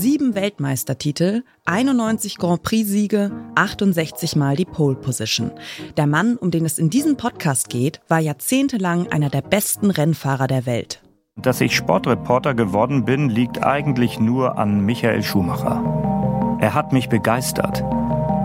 Sieben 0.00 0.36
Weltmeistertitel, 0.36 1.42
91 1.64 2.38
Grand 2.38 2.62
Prix-Siege, 2.62 3.32
68 3.56 4.36
Mal 4.36 4.54
die 4.54 4.64
Pole 4.64 4.94
Position. 4.94 5.50
Der 5.96 6.06
Mann, 6.06 6.36
um 6.36 6.52
den 6.52 6.64
es 6.64 6.78
in 6.78 6.88
diesem 6.88 7.16
Podcast 7.16 7.68
geht, 7.68 8.00
war 8.06 8.20
jahrzehntelang 8.20 9.08
einer 9.08 9.28
der 9.28 9.42
besten 9.42 9.90
Rennfahrer 9.90 10.46
der 10.46 10.66
Welt. 10.66 11.02
Dass 11.34 11.60
ich 11.60 11.74
Sportreporter 11.74 12.54
geworden 12.54 13.06
bin, 13.06 13.28
liegt 13.28 13.64
eigentlich 13.64 14.20
nur 14.20 14.56
an 14.56 14.86
Michael 14.86 15.24
Schumacher. 15.24 16.58
Er 16.60 16.74
hat 16.74 16.92
mich 16.92 17.08
begeistert, 17.08 17.82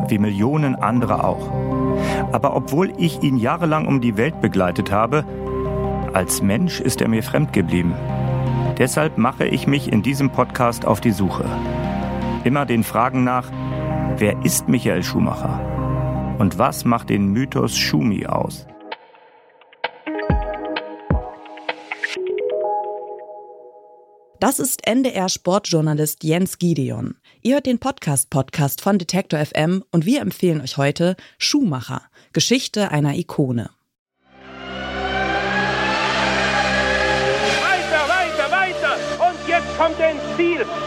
wie 0.08 0.18
Millionen 0.18 0.74
andere 0.74 1.24
auch. 1.24 1.52
Aber 2.32 2.56
obwohl 2.56 2.94
ich 2.98 3.22
ihn 3.22 3.38
jahrelang 3.38 3.86
um 3.86 4.02
die 4.02 4.18
Welt 4.18 4.42
begleitet 4.42 4.92
habe, 4.92 5.24
als 6.14 6.42
Mensch 6.42 6.80
ist 6.80 7.00
er 7.00 7.10
mir 7.10 7.22
fremd 7.22 7.54
geblieben. 7.54 7.94
Deshalb 8.78 9.20
mache 9.20 9.46
ich 9.46 9.68
mich 9.68 9.92
in 9.92 10.02
diesem 10.02 10.32
Podcast 10.32 10.86
auf 10.86 11.00
die 11.00 11.12
Suche. 11.12 11.46
Immer 12.44 12.66
den 12.66 12.84
Fragen 12.84 13.24
nach, 13.24 13.52
wer 14.18 14.44
ist 14.44 14.68
Michael 14.68 15.04
Schumacher? 15.04 16.36
Und 16.40 16.58
was 16.58 16.84
macht 16.84 17.10
den 17.10 17.28
Mythos 17.28 17.78
Schumi 17.78 18.26
aus? 18.26 18.66
Das 24.40 24.60
ist 24.60 24.86
NDR-Sportjournalist 24.86 26.24
Jens 26.24 26.58
Gideon. 26.58 27.16
Ihr 27.44 27.54
hört 27.54 27.66
den 27.66 27.80
Podcast-Podcast 27.80 28.82
von 28.82 28.98
Detektor 28.98 29.40
FM 29.40 29.86
und 29.92 30.06
wir 30.06 30.20
empfehlen 30.20 30.60
euch 30.60 30.76
heute 30.76 31.16
Schumacher, 31.38 32.02
Geschichte 32.34 32.92
einer 32.92 33.16
Ikone. 33.16 33.70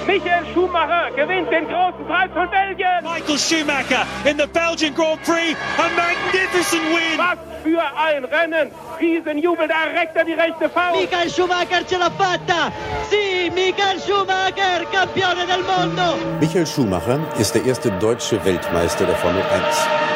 Michael 0.07 0.45
Schumacher 0.53 1.11
gewinnt 1.17 1.51
den 1.51 1.67
großen 1.69 2.05
Preis 2.07 2.31
von 2.33 2.49
Belgien. 2.51 3.03
Michael 3.03 3.39
Schumacher 3.39 4.07
in 4.25 4.39
the 4.39 4.47
Belgian 4.47 4.95
Grand 4.95 5.23
Prix. 5.23 5.57
A 5.79 5.89
magnificent 5.97 6.83
win. 6.91 7.19
Was 7.19 7.39
für 7.63 7.83
ein 7.83 8.25
Rennen. 8.25 8.71
Riesenjubel, 9.01 9.69
da 9.69 9.99
reckt 9.99 10.17
er 10.17 10.25
die 10.25 10.35
rechte 10.35 10.69
Faust. 10.69 11.01
Michael 11.01 11.31
Schumacher 11.31 11.87
ce 11.87 11.97
l'ha 11.97 12.11
fatta. 12.11 12.73
Sì, 13.11 13.51
Michael 13.51 14.01
Schumacher, 14.01 14.87
campione 14.93 15.45
del 15.47 15.63
mondo. 15.65 16.17
Michael 16.41 16.67
Schumacher 16.67 17.19
ist 17.39 17.55
der 17.55 17.65
erste 17.65 17.91
deutsche 17.93 18.43
Weltmeister 18.45 19.05
der 19.05 19.17
Formel 19.17 19.43
1 19.43 20.16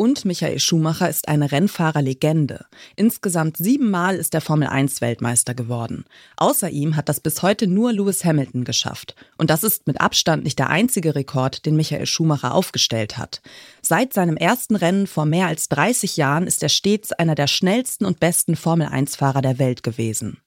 und 0.00 0.24
Michael 0.24 0.58
Schumacher 0.60 1.10
ist 1.10 1.28
eine 1.28 1.52
Rennfahrerlegende. 1.52 2.64
Insgesamt 2.96 3.58
siebenmal 3.58 4.16
ist 4.16 4.32
er 4.32 4.40
Formel 4.40 4.66
1 4.66 5.02
Weltmeister 5.02 5.52
geworden. 5.52 6.06
Außer 6.38 6.70
ihm 6.70 6.96
hat 6.96 7.10
das 7.10 7.20
bis 7.20 7.42
heute 7.42 7.66
nur 7.66 7.92
Lewis 7.92 8.24
Hamilton 8.24 8.64
geschafft. 8.64 9.14
Und 9.36 9.50
das 9.50 9.62
ist 9.62 9.86
mit 9.86 10.00
Abstand 10.00 10.44
nicht 10.44 10.58
der 10.58 10.70
einzige 10.70 11.14
Rekord, 11.14 11.66
den 11.66 11.76
Michael 11.76 12.06
Schumacher 12.06 12.54
aufgestellt 12.54 13.18
hat. 13.18 13.42
Seit 13.82 14.14
seinem 14.14 14.38
ersten 14.38 14.74
Rennen 14.74 15.06
vor 15.06 15.26
mehr 15.26 15.48
als 15.48 15.68
30 15.68 16.16
Jahren 16.16 16.46
ist 16.46 16.62
er 16.62 16.70
stets 16.70 17.12
einer 17.12 17.34
der 17.34 17.46
schnellsten 17.46 18.06
und 18.06 18.20
besten 18.20 18.56
Formel 18.56 18.86
1 18.86 19.16
Fahrer 19.16 19.42
der 19.42 19.58
Welt 19.58 19.82
gewesen 19.82 20.38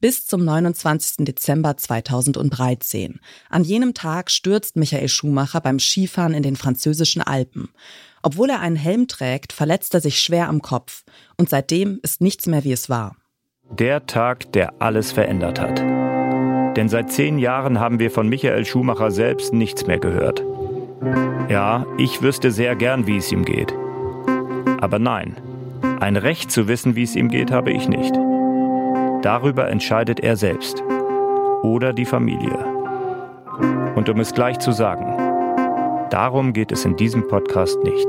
bis 0.00 0.26
zum 0.26 0.44
29. 0.44 1.24
Dezember 1.24 1.76
2013. 1.76 3.20
An 3.50 3.64
jenem 3.64 3.94
Tag 3.94 4.30
stürzt 4.30 4.76
Michael 4.76 5.08
Schumacher 5.08 5.60
beim 5.60 5.78
Skifahren 5.78 6.34
in 6.34 6.42
den 6.42 6.56
französischen 6.56 7.22
Alpen. 7.22 7.68
Obwohl 8.22 8.50
er 8.50 8.60
einen 8.60 8.76
Helm 8.76 9.08
trägt, 9.08 9.52
verletzt 9.52 9.94
er 9.94 10.00
sich 10.00 10.20
schwer 10.20 10.48
am 10.48 10.62
Kopf 10.62 11.04
und 11.36 11.48
seitdem 11.48 12.00
ist 12.02 12.20
nichts 12.20 12.46
mehr 12.46 12.64
wie 12.64 12.72
es 12.72 12.88
war. 12.88 13.16
Der 13.70 14.06
Tag, 14.06 14.52
der 14.52 14.80
alles 14.80 15.12
verändert 15.12 15.60
hat. 15.60 15.80
Denn 16.76 16.88
seit 16.88 17.10
zehn 17.10 17.38
Jahren 17.38 17.80
haben 17.80 17.98
wir 17.98 18.10
von 18.10 18.28
Michael 18.28 18.64
Schumacher 18.64 19.10
selbst 19.10 19.52
nichts 19.52 19.86
mehr 19.86 19.98
gehört. 19.98 20.42
Ja, 21.48 21.86
ich 21.98 22.22
wüsste 22.22 22.50
sehr 22.50 22.76
gern, 22.76 23.06
wie 23.06 23.16
es 23.16 23.32
ihm 23.32 23.44
geht. 23.44 23.72
Aber 24.80 24.98
nein, 24.98 25.36
ein 26.00 26.16
Recht 26.16 26.50
zu 26.50 26.68
wissen, 26.68 26.96
wie 26.96 27.04
es 27.04 27.16
ihm 27.16 27.28
geht, 27.28 27.50
habe 27.50 27.72
ich 27.72 27.88
nicht. 27.88 28.14
Darüber 29.26 29.68
entscheidet 29.68 30.20
er 30.20 30.36
selbst. 30.36 30.84
Oder 31.64 31.92
die 31.92 32.04
Familie. 32.04 32.64
Und 33.96 34.08
um 34.08 34.20
es 34.20 34.32
gleich 34.32 34.60
zu 34.60 34.70
sagen, 34.70 35.04
Darum 36.10 36.52
geht 36.52 36.70
es 36.70 36.84
in 36.84 36.94
diesem 36.94 37.26
Podcast 37.26 37.76
nicht. 37.82 38.06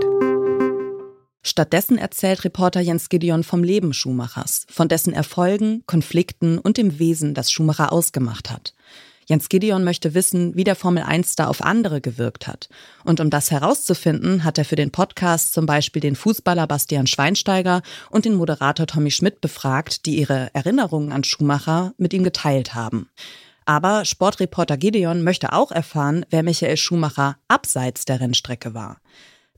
Stattdessen 1.42 1.98
erzählt 1.98 2.46
Reporter 2.46 2.82
Jens 2.82 3.10
Gideon 3.10 3.44
vom 3.44 3.64
Leben 3.64 3.96
Schumachers, 3.96 4.68
von 4.70 4.90
dessen 4.90 5.12
Erfolgen, 5.12 5.82
Konflikten 5.88 6.60
und 6.60 6.78
dem 6.78 7.00
Wesen, 7.00 7.34
das 7.34 7.52
Schumacher 7.52 7.92
ausgemacht 7.92 8.52
hat. 8.52 8.76
Jens 9.30 9.50
Gideon 9.50 9.84
möchte 9.84 10.14
wissen, 10.14 10.56
wie 10.56 10.64
der 10.64 10.78
Formel 10.78 11.04
1-Star 11.04 11.50
auf 11.50 11.62
andere 11.62 12.00
gewirkt 12.00 12.48
hat. 12.48 12.70
Und 13.04 13.20
um 13.20 13.30
das 13.30 13.52
herauszufinden, 13.52 14.46
hat 14.46 14.58
er 14.58 14.64
für 14.64 14.78
den 14.78 14.90
Podcast 14.90 15.54
zum 15.54 15.66
Beispiel 15.66 16.02
den 16.02 16.16
Fußballer 16.16 16.66
Bastian 16.66 17.08
Schweinsteiger 17.08 17.82
und 18.10 18.24
den 18.24 18.36
Moderator 18.36 18.88
Tommy 18.88 19.12
Schmidt 19.12 19.42
befragt, 19.42 20.06
die 20.06 20.18
ihre 20.18 20.50
Erinnerungen 20.54 21.12
an 21.12 21.26
Schumacher 21.26 21.94
mit 21.98 22.14
ihm 22.14 22.24
geteilt 22.24 22.74
haben. 22.74 23.10
Aber 23.66 24.06
Sportreporter 24.06 24.78
Gideon 24.78 25.24
möchte 25.24 25.52
auch 25.52 25.72
erfahren, 25.72 26.26
wer 26.30 26.42
Michael 26.42 26.78
Schumacher 26.78 27.36
abseits 27.50 28.06
der 28.06 28.22
Rennstrecke 28.22 28.74
war. 28.74 29.02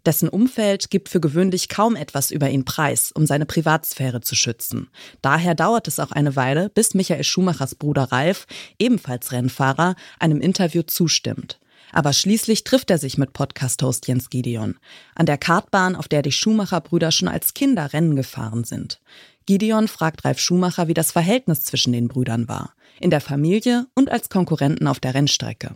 Dessen 0.10 0.28
Umfeld 0.28 0.90
gibt 0.90 1.08
für 1.08 1.20
gewöhnlich 1.20 1.70
kaum 1.70 1.96
etwas 1.96 2.32
über 2.32 2.50
ihn 2.50 2.66
preis, 2.66 3.12
um 3.12 3.28
seine 3.28 3.46
Privatsphäre 3.46 4.22
zu 4.22 4.34
schützen. 4.34 4.90
Daher 5.22 5.54
dauert 5.54 5.88
es 5.88 6.00
auch 6.00 6.12
eine 6.12 6.36
Weile, 6.36 6.70
bis 6.70 6.96
Michael 6.96 7.24
Schumachers 7.24 7.76
Bruder 7.76 8.06
Ralf, 8.12 8.48
ebenfalls 8.80 9.32
Rennfahrer, 9.32 9.96
einem 10.18 10.42
Interview 10.42 10.82
zustimmt. 10.82 11.60
Aber 11.92 12.12
schließlich 12.12 12.64
trifft 12.64 12.90
er 12.90 12.98
sich 12.98 13.20
mit 13.20 13.34
Podcast-Host 13.34 14.08
Jens 14.08 14.32
Gideon 14.32 14.80
an 15.14 15.28
der 15.28 15.38
Kartbahn, 15.38 15.96
auf 15.96 16.08
der 16.08 16.24
die 16.24 16.32
Schumacher-Brüder 16.32 17.12
schon 17.12 17.28
als 17.28 17.54
Kinder 17.54 17.94
Rennen 17.94 18.16
gefahren 18.16 18.64
sind. 18.64 19.00
Gideon 19.46 19.88
fragt 19.88 20.26
Ralf 20.26 20.40
Schumacher, 20.40 20.88
wie 20.88 20.96
das 20.96 21.12
Verhältnis 21.12 21.66
zwischen 21.66 21.94
den 21.94 22.08
Brüdern 22.08 22.48
war 22.48 22.74
in 23.00 23.12
der 23.12 23.22
Familie 23.22 23.86
und 23.94 24.10
als 24.10 24.30
Konkurrenten 24.30 24.88
auf 24.88 25.00
der 25.00 25.14
Rennstrecke. 25.14 25.76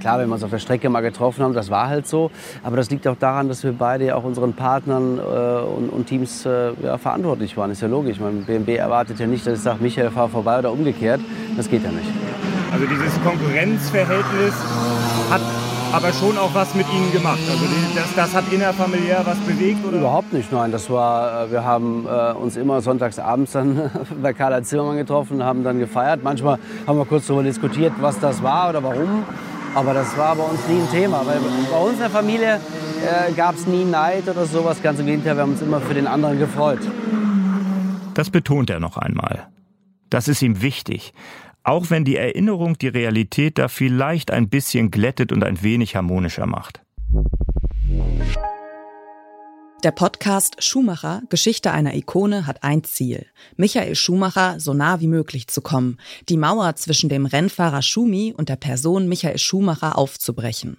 Klar, 0.00 0.18
wenn 0.18 0.28
wir 0.28 0.34
uns 0.34 0.42
auf 0.42 0.50
der 0.50 0.58
Strecke 0.58 0.88
mal 0.88 1.00
getroffen 1.00 1.42
haben, 1.44 1.54
das 1.54 1.70
war 1.70 1.88
halt 1.88 2.06
so. 2.06 2.30
Aber 2.62 2.76
das 2.76 2.90
liegt 2.90 3.06
auch 3.06 3.16
daran, 3.16 3.48
dass 3.48 3.62
wir 3.62 3.72
beide 3.72 4.16
auch 4.16 4.24
unseren 4.24 4.54
Partnern 4.54 5.18
äh, 5.18 5.20
und, 5.20 5.90
und, 5.90 6.06
Teams 6.06 6.46
äh, 6.46 6.72
ja, 6.82 6.98
verantwortlich 6.98 7.56
waren. 7.56 7.70
Ist 7.70 7.82
ja 7.82 7.88
logisch. 7.88 8.18
Mein 8.18 8.44
BMW 8.44 8.76
erwartet 8.76 9.18
ja 9.18 9.26
nicht, 9.26 9.46
dass 9.46 9.58
ich 9.58 9.60
sage, 9.60 9.82
Michael, 9.82 10.10
fahr 10.10 10.28
vorbei 10.28 10.58
oder 10.58 10.72
umgekehrt. 10.72 11.20
Das 11.56 11.68
geht 11.68 11.84
ja 11.84 11.90
nicht. 11.90 12.08
Also 12.72 12.86
dieses 12.86 13.22
Konkurrenzverhältnis 13.22 14.54
hat 15.30 15.42
aber 15.92 16.10
schon 16.12 16.38
auch 16.38 16.54
was 16.54 16.74
mit 16.74 16.86
Ihnen 16.90 17.12
gemacht. 17.12 17.40
Also 17.50 17.64
das, 17.94 18.14
das 18.16 18.34
hat 18.34 18.50
innerfamiliär 18.50 19.20
was 19.26 19.38
bewegt? 19.40 19.84
Oder? 19.86 19.98
Überhaupt 19.98 20.32
nicht, 20.32 20.50
nein. 20.50 20.72
Das 20.72 20.88
war, 20.88 21.44
äh, 21.44 21.50
wir 21.52 21.64
haben 21.64 22.06
äh, 22.06 22.32
uns 22.32 22.56
immer 22.56 22.80
sonntags 22.80 23.18
abends 23.18 23.52
dann 23.52 23.90
bei 24.22 24.32
Karl 24.32 24.64
Zimmermann 24.64 24.96
getroffen 24.96 25.44
haben 25.44 25.64
dann 25.64 25.78
gefeiert. 25.78 26.22
Manchmal 26.22 26.58
haben 26.86 26.98
wir 26.98 27.04
kurz 27.04 27.26
darüber 27.26 27.42
diskutiert, 27.42 27.92
was 28.00 28.18
das 28.18 28.42
war 28.42 28.70
oder 28.70 28.82
warum. 28.82 29.24
Aber 29.74 29.94
das 29.94 30.16
war 30.18 30.36
bei 30.36 30.42
uns 30.44 30.60
nie 30.68 30.80
ein 30.80 30.90
Thema. 30.90 31.24
Weil 31.26 31.38
bei 31.70 31.78
uns 31.78 31.94
in 31.94 31.98
der 32.00 32.10
Familie 32.10 32.54
äh, 32.56 33.32
gab 33.32 33.54
es 33.54 33.66
nie 33.66 33.84
Neid 33.84 34.28
oder 34.28 34.46
sowas. 34.46 34.82
Ganz 34.82 35.00
im 35.00 35.06
Gegenteil, 35.06 35.36
wir 35.36 35.42
haben 35.42 35.52
uns 35.52 35.62
immer 35.62 35.80
für 35.80 35.94
den 35.94 36.06
anderen 36.06 36.38
gefreut. 36.38 36.80
Das 38.14 38.30
betont 38.30 38.68
er 38.68 38.80
noch 38.80 38.96
einmal. 38.96 39.48
Das 40.10 40.28
ist 40.28 40.42
ihm 40.42 40.60
wichtig. 40.60 41.14
Auch 41.64 41.90
wenn 41.90 42.04
die 42.04 42.16
Erinnerung 42.16 42.76
die 42.76 42.88
Realität 42.88 43.56
da 43.58 43.68
vielleicht 43.68 44.30
ein 44.30 44.48
bisschen 44.48 44.90
glättet 44.90 45.32
und 45.32 45.44
ein 45.44 45.62
wenig 45.62 45.96
harmonischer 45.96 46.46
macht. 46.46 46.82
Der 49.82 49.90
Podcast 49.90 50.62
Schumacher, 50.62 51.22
Geschichte 51.28 51.72
einer 51.72 51.94
Ikone, 51.94 52.46
hat 52.46 52.62
ein 52.62 52.84
Ziel. 52.84 53.26
Michael 53.56 53.96
Schumacher 53.96 54.60
so 54.60 54.74
nah 54.74 55.00
wie 55.00 55.08
möglich 55.08 55.48
zu 55.48 55.60
kommen, 55.60 55.98
die 56.28 56.36
Mauer 56.36 56.76
zwischen 56.76 57.08
dem 57.08 57.26
Rennfahrer 57.26 57.82
Schumi 57.82 58.32
und 58.36 58.48
der 58.48 58.54
Person 58.54 59.08
Michael 59.08 59.38
Schumacher 59.38 59.98
aufzubrechen. 59.98 60.76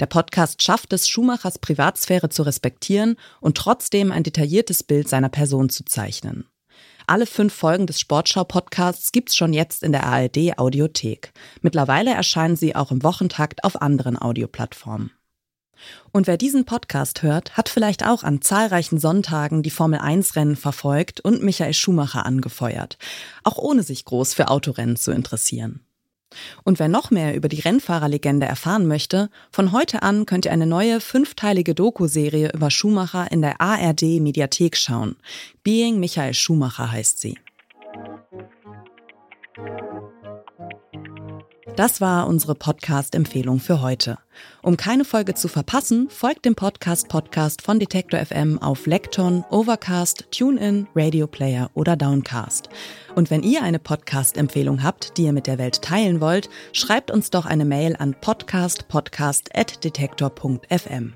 Der 0.00 0.06
Podcast 0.06 0.62
schafft 0.62 0.94
es, 0.94 1.06
Schumachers 1.06 1.58
Privatsphäre 1.58 2.30
zu 2.30 2.44
respektieren 2.44 3.16
und 3.42 3.58
trotzdem 3.58 4.10
ein 4.10 4.22
detailliertes 4.22 4.84
Bild 4.84 5.06
seiner 5.06 5.28
Person 5.28 5.68
zu 5.68 5.84
zeichnen. 5.84 6.46
Alle 7.06 7.26
fünf 7.26 7.52
Folgen 7.52 7.86
des 7.86 8.00
Sportschau-Podcasts 8.00 9.12
gibt's 9.12 9.36
schon 9.36 9.52
jetzt 9.52 9.82
in 9.82 9.92
der 9.92 10.04
ARD 10.04 10.58
Audiothek. 10.58 11.34
Mittlerweile 11.60 12.14
erscheinen 12.14 12.56
sie 12.56 12.74
auch 12.74 12.90
im 12.90 13.02
Wochentakt 13.02 13.64
auf 13.64 13.82
anderen 13.82 14.20
Audioplattformen. 14.20 15.10
Und 16.12 16.26
wer 16.26 16.36
diesen 16.36 16.64
Podcast 16.64 17.22
hört, 17.22 17.56
hat 17.56 17.68
vielleicht 17.68 18.06
auch 18.06 18.22
an 18.22 18.42
zahlreichen 18.42 18.98
Sonntagen 18.98 19.62
die 19.62 19.70
Formel 19.70 20.00
1 20.00 20.36
Rennen 20.36 20.56
verfolgt 20.56 21.20
und 21.20 21.42
Michael 21.42 21.74
Schumacher 21.74 22.26
angefeuert, 22.26 22.98
auch 23.44 23.58
ohne 23.58 23.82
sich 23.82 24.04
groß 24.04 24.34
für 24.34 24.48
Autorennen 24.48 24.96
zu 24.96 25.12
interessieren. 25.12 25.80
Und 26.64 26.78
wer 26.78 26.88
noch 26.88 27.10
mehr 27.10 27.34
über 27.34 27.48
die 27.48 27.60
Rennfahrerlegende 27.60 28.46
erfahren 28.46 28.86
möchte, 28.86 29.30
von 29.50 29.72
heute 29.72 30.02
an 30.02 30.26
könnt 30.26 30.44
ihr 30.44 30.52
eine 30.52 30.66
neue 30.66 31.00
fünfteilige 31.00 31.74
Doku-Serie 31.74 32.52
über 32.52 32.70
Schumacher 32.70 33.30
in 33.30 33.42
der 33.42 33.60
ARD 33.60 34.20
Mediathek 34.20 34.76
schauen. 34.76 35.16
Being 35.62 36.00
Michael 36.00 36.34
Schumacher 36.34 36.90
heißt 36.90 37.20
sie. 37.20 37.38
Das 41.76 42.00
war 42.00 42.26
unsere 42.26 42.54
Podcast-Empfehlung 42.54 43.60
für 43.60 43.82
heute. 43.82 44.16
Um 44.62 44.78
keine 44.78 45.04
Folge 45.04 45.34
zu 45.34 45.46
verpassen, 45.46 46.08
folgt 46.08 46.46
dem 46.46 46.54
Podcast 46.54 47.08
Podcast 47.08 47.60
von 47.60 47.78
Detektor 47.78 48.18
FM 48.18 48.62
auf 48.62 48.86
Lekton, 48.86 49.44
Overcast, 49.50 50.24
TuneIn, 50.30 50.88
Radio 50.94 51.26
Player 51.26 51.70
oder 51.74 51.94
Downcast. 51.94 52.70
Und 53.14 53.30
wenn 53.30 53.42
ihr 53.42 53.62
eine 53.62 53.78
Podcast-Empfehlung 53.78 54.82
habt, 54.82 55.18
die 55.18 55.24
ihr 55.24 55.34
mit 55.34 55.46
der 55.46 55.58
Welt 55.58 55.82
teilen 55.82 56.22
wollt, 56.22 56.48
schreibt 56.72 57.10
uns 57.10 57.28
doch 57.28 57.44
eine 57.44 57.66
Mail 57.66 57.94
an 57.98 58.16
podcastpodcast@detektor.fm. 58.18 61.12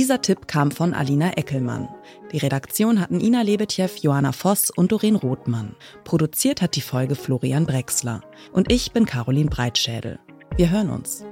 Dieser 0.00 0.22
Tipp 0.22 0.48
kam 0.48 0.70
von 0.70 0.94
Alina 0.94 1.32
Eckelmann. 1.36 1.86
Die 2.32 2.38
Redaktion 2.38 3.02
hatten 3.02 3.20
Ina 3.20 3.42
Lebetjew, 3.42 3.90
Johanna 4.00 4.32
Voss 4.32 4.70
und 4.70 4.92
Doreen 4.92 5.14
Rothmann. 5.14 5.76
Produziert 6.04 6.62
hat 6.62 6.74
die 6.74 6.80
Folge 6.80 7.14
Florian 7.14 7.66
Brexler. 7.66 8.22
Und 8.50 8.72
ich 8.72 8.92
bin 8.92 9.04
Caroline 9.04 9.50
Breitschädel. 9.50 10.18
Wir 10.56 10.70
hören 10.70 10.88
uns. 10.88 11.26